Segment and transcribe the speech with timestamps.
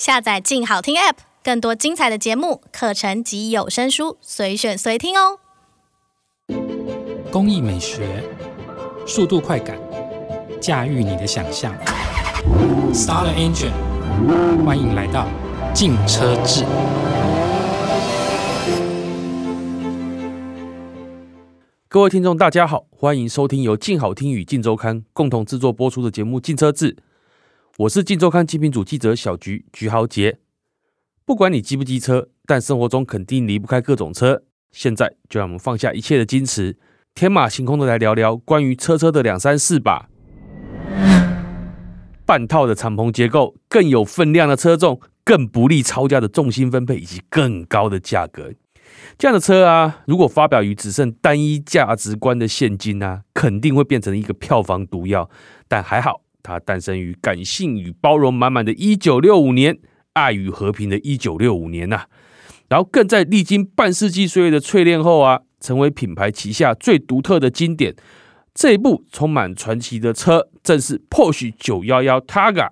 [0.00, 5.38] 下载“静好听 ”App，更多精彩的节目、课程及有声书，随选随听哦。
[7.30, 8.24] 工艺美学，
[9.06, 9.78] 速度快感，
[10.58, 11.76] 驾驭你的想象。
[12.94, 13.74] Star Engine，
[14.64, 15.28] 欢迎来到
[15.74, 16.64] 静车志。
[21.90, 26.94] 各位听众，大家好，欢迎收听由静好听与静周刊共同制作播出的节目《静车志》，
[27.80, 30.38] 我是静周刊精品组记者小菊菊豪杰。
[31.24, 34.42] 不管你机不机车，但生活中肯定离不开各种车。
[34.70, 36.76] 现在就让我们放下一切的矜持，
[37.14, 40.10] 天马行空的来聊聊关于车车的两三事吧。
[42.26, 48.52] 半套的敞篷结构，更有分量的车重，更不利超价的重心分配，以及更高的价格。
[49.16, 55.30] 这样的车啊，如果发表于只剩单一价值观的现今啊，肯定会变成一个票房毒药。
[55.66, 59.78] 但还好，它诞生于感性与包容满满的1965年，
[60.12, 62.06] 爱与和平的1965年呐、
[62.68, 67.94] 然后更在历经半世纪岁月的淬炼后啊，成为品牌旗下最独特的经典。
[68.52, 72.70] 这一部充满传奇的车，正是 Porsche 911 Targa。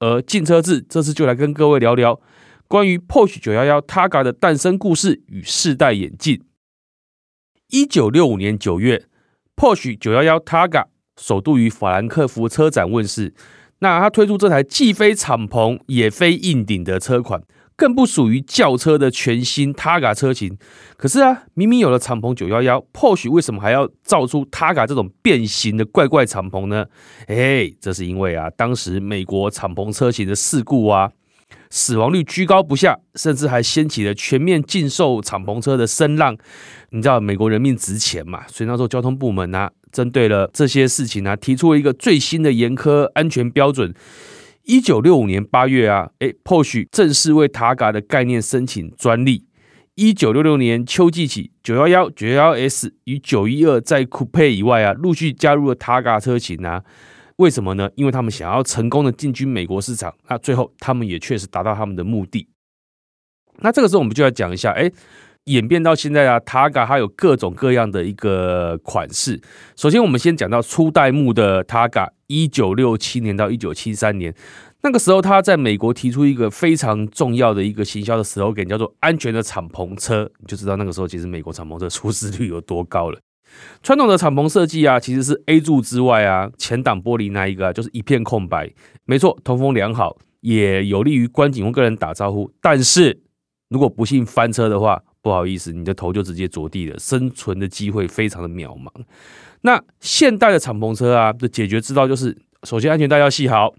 [0.00, 2.20] 而进车志这次就来跟各位聊聊。
[2.68, 6.44] 关于 Porsche 911 Targa 的诞生故事与世代演进。
[7.70, 9.06] 一九六五年九月
[9.56, 10.84] ，Porsche 911 Targa
[11.18, 13.34] 首度于法兰克福车展问世。
[13.80, 17.42] 那它推出这台既非敞篷也非硬顶的车款，
[17.76, 20.58] 更不属于轿车的全新 Targa 车型。
[20.96, 26.86] 可是啊，明明有了敞篷 911，Porsche 为什么还要造出 Targa 这种变形的怪怪敞篷呢？
[27.26, 31.12] 哎，这是因为啊，当时美国敞篷车型的事故啊。
[31.70, 36.36] 死亡率居高不下，甚至还掀起了全面禁售敞篷车的声浪。
[36.90, 38.46] 你知道美国人命值钱嘛？
[38.48, 43.94] 所以那时候交通部门啊，针对了这些事情啊，提出了一个最新的严苛安全标准。
[44.64, 49.44] 一九六五年八月啊，诶 posh 正式为 Targa 的概念申请专利。
[49.94, 56.84] 一九六六年秋季起，九幺幺、九幺幺 S 与九一二在 Coupe 以外啊，陆续加入了 Targa 车型啊。
[57.38, 57.88] 为什么呢？
[57.94, 62.48] 因为他们想要成功的进军美国市场，那最后他们也确实达到他们的目的。
[63.60, 64.90] 那这个时候我们就要讲一下，哎，
[65.44, 69.40] 演变到现在啊，Targa 它有各种各样的一个款式。
[69.76, 74.34] 首先，我们先讲到初代目的 Targa，一九六七年到一九七三年，
[74.82, 83.20] 那个时候他在美国提出一个非常重要的一个行销的 slogan，叫做“安全的敞篷车”，你就知道那个时候其实美国敞篷车出事率有多高了。
[83.82, 88.70] 传统的敞篷设计啊，其实是 A 柱之外啊，前挡玻璃那一个啊，就是一片空白。
[89.04, 92.50] 没错，通风良好，也有利于观景或跟人打招呼。
[92.60, 93.20] 但是
[93.68, 98.88] 如果不幸翻车的话，不好意思，你的头就直接着地了，生存的机会非常的渺茫。
[99.62, 103.74] 那现代的敞篷车啊的解决之道就是，首先安全带要系好。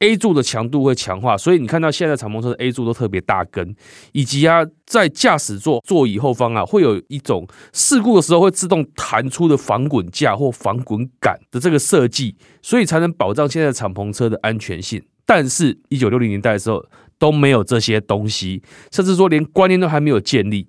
[0.00, 3.74] A 柱的强度会强化，所以你看到现在敞篷车的 A 柱都特别大根，
[4.12, 15.02] 以及啊，在驾驶座座椅后方啊，会有一种事故的时候会自动弹出的防滚架或防滚杆的这个设计，所以才能保障现在敞篷车的安全性。
[15.26, 16.84] 但是，一九六零年代的时候
[17.18, 20.68] 都没有这些东西，甚至说连观念都还没有建立。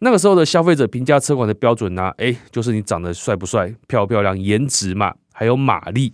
[0.00, 6.12] 那个时候的消费者评价车款的标准呢、啊，诶，就是你长得帅不帅、漂不漂亮、颜值嘛，还有马力。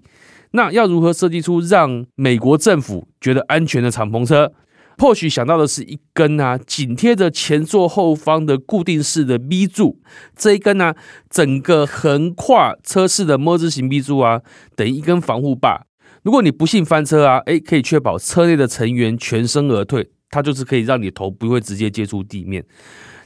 [0.53, 4.53] 那要如何设计出让美国政府觉得安全的敞篷车？
[4.99, 9.99] 或许想到的是一根啊，紧贴着前座后方的固定式的 V 柱，
[10.37, 10.95] 这一根呢、
[11.31, 14.43] 整个横跨车室的 ㄇ 字形 V 柱啊，
[14.77, 15.87] 等于一根防护坝。
[16.23, 22.65] 如果你不幸翻车啊，诶，可以确保车内的成员全身而退，它就是可以让你头不会直接接触地面。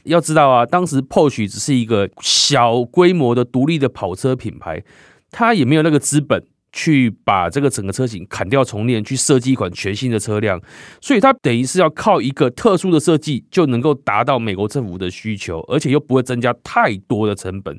[0.05, 4.81] 要知道啊，当时 Porsche 只是一个小规模的独立的跑车品牌，
[5.29, 6.41] 它也没有那个资本。
[6.77, 10.61] 去把这个整个车型砍掉重练，去设计一款全新的车辆，
[11.01, 17.75] 所以它等于是要靠一个特殊的设计就能够达到美国政府的需求，而且又不会增加太多的成本，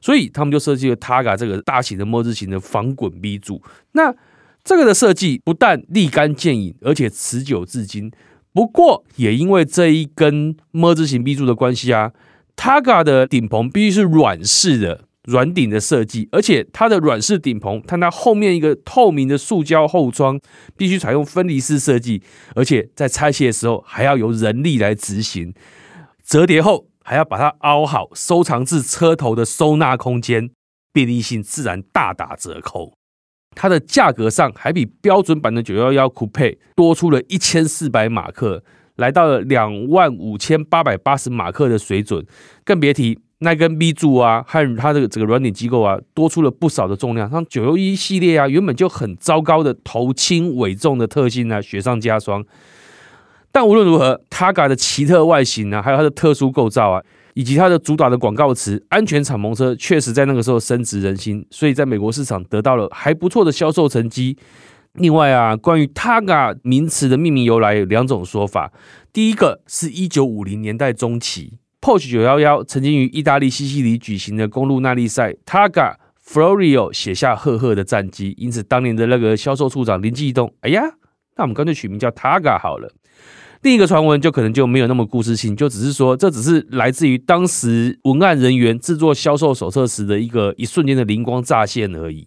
[0.00, 3.62] 所以他们就设计了 Targa 这个大型的 ㄇ 字型的防滚 V 柱。
[3.92, 4.12] 那
[4.64, 8.10] 这个的设计不但立竿见影，而且持久至今。
[8.52, 12.10] 不过也因为这一根 ㄇ 字形 V 柱的关系啊
[12.56, 15.04] ，Targa 的顶棚必须是软式的。
[15.30, 20.40] 软顶的设计，而且它的软式顶棚，看它后面一个透明的塑胶后窗，
[20.76, 22.20] 必须采用分离式设计，
[22.56, 25.54] 而且在拆卸的时候还要由人力来执行，
[26.24, 30.50] 折叠后还要把它凹好，收藏至车头的收纳空间，
[30.92, 32.92] 便利性自然大打折扣。
[33.56, 38.62] 它的价格上还比标准版的911 Coupe 多出了一千四百马克，
[39.00, 42.24] 来到了两万五千八百八十马克的水准，
[42.64, 43.18] 更别提。
[43.42, 47.30] 那根 B 柱啊，和它的这个软顶机构啊，多出了不少的重量。
[47.30, 52.44] 像911系列啊，原本就很糟糕的头轻尾重的特性啊，雪上加霜。
[53.50, 64.36] 但无论如何，Targa 的奇特外形啊，还有它的特殊构造啊，以及它的主打的广告词“安全敞篷车”，确实在那个时候深植人心，所以在美国市场得到了还不错的销售成绩。
[64.94, 68.72] 另外啊，关于 Targa 名词的命名由来有两种说法。
[69.12, 75.94] 第一个是一九五零年代中期，Porsche 九幺幺曾经于意大利西西里举行的公路耐力赛，Targa
[76.24, 80.82] Florio 写下赫赫的战绩，因此当年的那个销售处长灵机一动，哎呀，
[81.36, 82.92] 那我们干脆取名叫 Targa 好了。
[83.62, 92.26] 另一个传闻就可能就没有那么故事性，就只是说这只是来自于当时文案人员制作销售手册时的一个一瞬间的灵光乍现而已。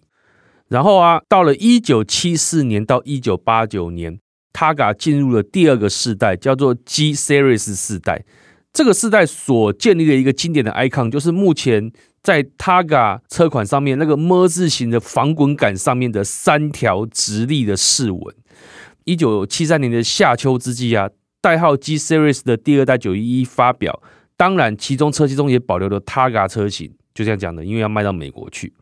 [0.68, 4.18] 然后啊，到了一九七四年到一九八九年。
[4.56, 8.24] Targa 进入了第二个世代，叫做 G Series 世代。
[8.72, 11.90] 这个世代所建立的一个经典的 icon，就是目前
[12.22, 18.20] 在 Targa 车款上面那个 ㄇ 字形的防滚杆上面的三条直立的饰纹。
[19.02, 21.10] 一九七三年的夏秋之际啊，
[21.40, 24.00] 代号 G Series 的第二代九一一发表，
[24.36, 28.72] 当然其中车系中也保留了 Targa 车型，就这样讲的，因为要卖到美国去。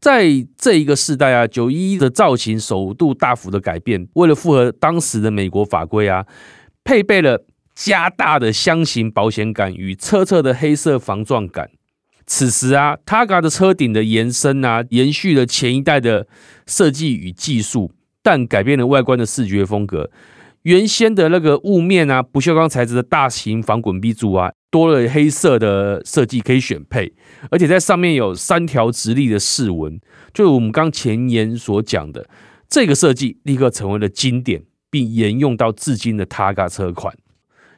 [0.00, 6.24] 在这一个世代啊，九一一的造型首度大幅的改变，为了符合当时的美国法规啊，
[6.84, 11.70] 配备了加大的箱型保险杆与车侧的黑色防撞杆。
[12.26, 16.26] 此时啊，Targa 的车顶的延伸啊，延续了前一代的
[16.66, 17.90] 设计与技术，
[18.22, 20.10] 但改变了外观的视觉风格。
[20.62, 24.52] 原先的那个雾面啊，不锈钢材质的大型防滚壁柱啊。
[24.70, 27.12] 多了黑色的设计可以选配，
[27.50, 29.98] 而且在上面有三条直立的饰纹，
[30.34, 32.28] 就是我们刚前言所讲的
[32.68, 37.16] 这个设计，立刻成为了经典，并沿用到至今的 Targa 车款。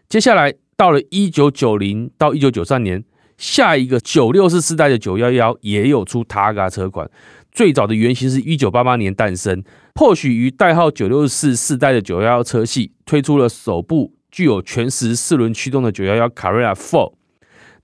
[0.08, 3.04] 接下来到了一九九零到一九九三年，
[3.38, 7.08] 下一个九六四世代的九幺幺也有出 Targa 车款，
[7.52, 9.62] 最早的原型是一九八八年诞生
[9.94, 14.14] 或许于代号九六四世代的九幺幺车系推出了首部。
[14.30, 17.12] 具有全时四轮驱动的911 Carrera 4，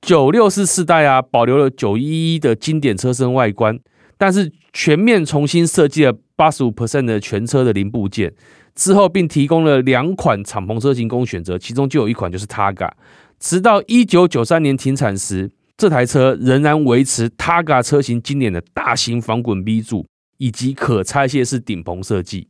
[0.00, 3.78] 九六四代啊，保留了911的经典车身外观，
[4.16, 8.32] 但是全面重新设计了八十五 percent 的全车的零部件
[8.74, 12.90] 之后，并提供了两款敞篷车型供选择，其中就有一款就是 Targa。
[13.38, 20.06] 直到一九九三年停产时，这台车仍然维持 Targa 车型经典的大型防滚 V 柱
[20.38, 22.48] 以及可拆卸式顶棚设计。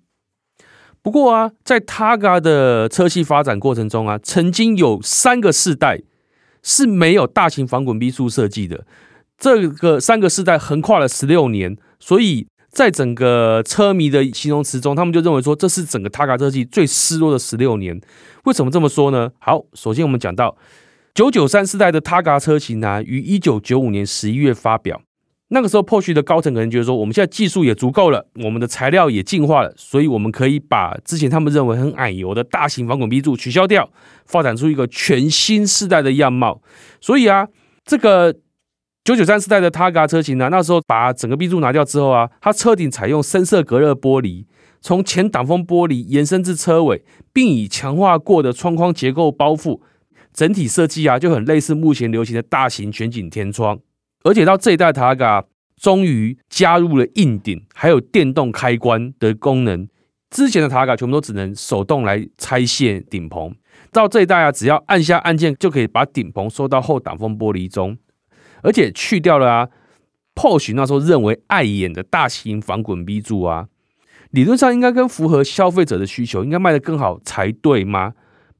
[1.06, 6.02] 不过啊，在 Targa 的车系发展过程中啊，曾经有三个世代
[6.64, 8.84] 是没有大型防滚 V 柱设计的。
[9.38, 18.00] 这个三个世代横跨了十六年，所以在整个车迷的形容词中，他们就认为说这是整个 Targa 车系最失落的十六年。
[18.42, 19.30] 为什么这么说呢？
[19.38, 20.56] 好，首先我们讲到
[21.14, 25.00] 九九三世代的 Targa 车型呢，于一九九五年十一月发表。
[25.48, 33.88] 那个时候 p o s h 的高层可能觉得说，我们现在技术也足够了，我们的材料也进化了，所以我们可以把之前他们认为很矮油的大型防滚 V 柱取消掉，
[34.24, 36.60] 发展出一个全新世代的样貌。
[37.00, 37.46] 所以啊，
[37.84, 38.34] 这个
[39.04, 44.46] 九九三世代的 Targa 车型呢，那时候把整个 V 柱拿掉之后啊，它车顶采用深色隔热玻璃，
[44.80, 49.80] 从前挡风玻璃延伸至车尾，并以强化过的窗框结构包覆，
[50.32, 53.78] 整体设计啊就很类似目前流行的大型全景天窗。
[54.26, 55.44] 而且到这一代 Targa
[55.76, 59.88] 终于加入了硬顶，还有电动开关的功能。
[60.30, 63.54] 之前的 Targa 全部都只能手动来拆卸顶棚，
[63.92, 67.96] 到这一代啊，只要按下按键就可以把顶棚收到后挡风玻璃中，
[68.62, 69.68] 而且去掉了啊
[70.34, 73.68] ，pose 那时候认为碍眼的大型防滚 V 柱啊，
[74.30, 78.14] 理论上应该更符合消费者的需求，应该卖得更好才对吗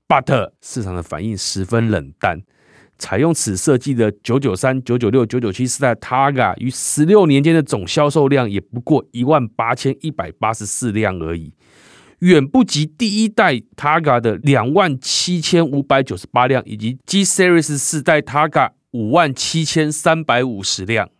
[0.07, 2.43] ？But 市场的反应十分冷淡。
[2.99, 11.53] 采用此设计的九九三、九九六、九九七世代 Targa 于十六年间的总销售量也不过一万八千一百八十四辆而已，
[12.21, 21.11] 远不及第一代 Targa 的两万七千五百九十八辆，以及 G Series 四代 Targa 五万七千三百五十辆。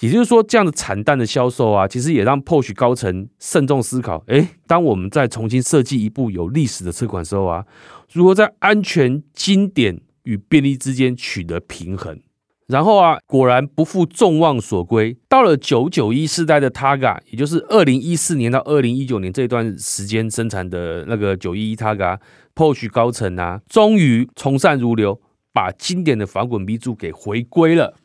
[0.00, 7.64] 也就是说，这样的惨淡的销售啊，其实也让 Porsche 高层慎重思考：诶，当我们再重新设计一部有历史的车款时候啊，
[8.12, 12.20] 如何在安全、经典与便利之间取得平衡，
[12.66, 15.16] 然后啊，果然不负众望所归。
[15.28, 25.20] 到了九九一世代的 Targa，也就是二零一四年到二零一九年这段时间生产的那个九一一 Targa，Porsche 高层啊，终于从善如流，
[25.52, 27.96] 把经典的防滚鼻柱给回归了。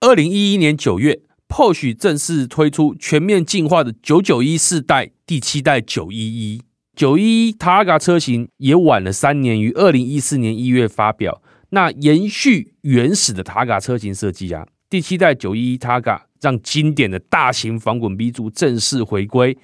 [0.00, 6.62] 二零一一年九月，Porsche 正式推出全面进化的九九一世代第七代九一一。
[6.94, 11.42] 九一一 Targa 车型也晚了三年，于二零一四年一月发表。
[11.70, 19.58] 那延续原始的 Targa 车型设计啊，第七代911 Targa 让经典的大型防滚 B 柱正式回归，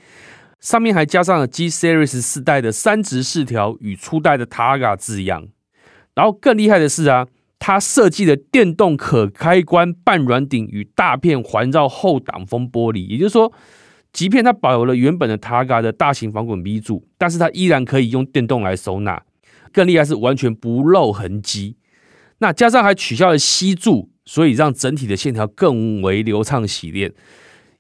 [0.59, 5.49] 上面还加上了 G Series 四代的三直饰条与初代的 Targa 字样。
[6.15, 7.29] 然后更厉害的是啊，
[7.59, 13.53] 它设计的电动可开关半软顶与大片环绕后挡风玻璃，也就是说，
[14.13, 19.23] 即便它保留了原本的 taga 的大型防滚 B 柱，但是它依然可以用电动来收纳。
[19.73, 21.77] 更厉害是完全不露痕迹。
[22.43, 27.13] 那加上还取消了吸柱，所以让整体的线条更为流畅洗练。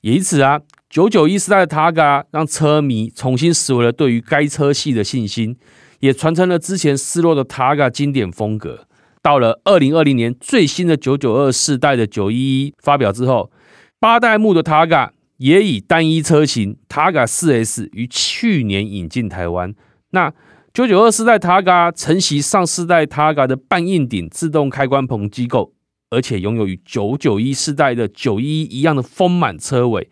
[0.02, 5.56] 也因此啊，九九一世代的 Targa 让车迷重新拾回了对于该车系的信心，
[5.98, 8.86] 也传承了之前失落的 Targa 经典风格。
[9.20, 13.50] 到了二零二零年，最新的九九二世代的九一一发表之后，
[13.98, 15.10] 八代目的 Targa。
[15.38, 19.74] 也以单一车型 Targa 4S 于去年引进台湾。
[20.10, 20.32] 那
[20.72, 25.74] 九九二世代 Targa 承袭上世代 Targa 的半硬顶自动开关棚机构，
[26.08, 30.08] 而且拥有与九九一世代的九一一一样的丰满车尾，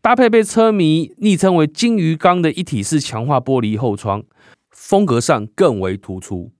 [0.00, 4.24] 搭配被车迷昵称为“金鱼缸”的一体式强化玻璃后窗，
[4.72, 6.50] 风格上更为突出。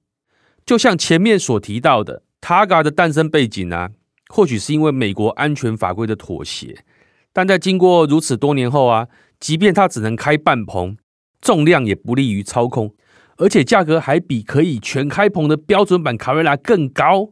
[0.65, 3.91] 就像前面所提到的，Targa 的诞生背景啊，
[4.29, 6.85] 或许是因为美国安全法规的妥协。
[7.33, 9.09] 但在经过如此多年后啊，
[9.41, 10.97] 即便它只能开半棚，
[11.41, 12.95] 重量也不利于操控，
[13.37, 17.31] 而且价格还比可以全开棚的标准版卡瑞拉更高。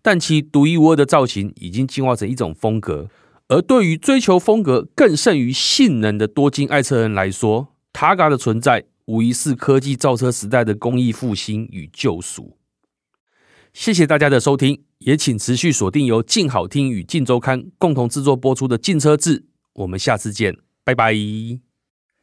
[0.00, 3.08] 但其独一无二的造型已经进化成一种风格，
[3.48, 12.56] 而对于追求风格更胜于性能的多金爱车人来说，Targa 的存在无疑是科技造车时代的工艺复兴与救赎。
[13.72, 19.40] 谢谢大家的收听，也请持续锁定由静好听与静周刊共同制作播出的《静车志》，
[19.74, 21.71] 我们下次见，拜拜。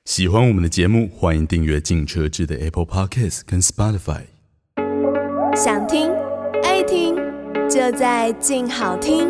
[0.05, 4.21] 喜欢我们的节目，欢迎订阅《进车志》的 Apple Podcasts 跟 Spotify。
[5.55, 6.11] 想听
[6.63, 7.15] 爱听，
[7.69, 9.29] 就在静好听。